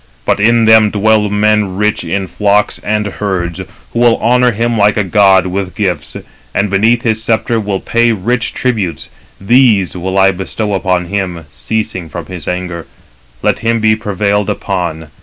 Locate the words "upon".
10.73-11.05, 14.49-15.09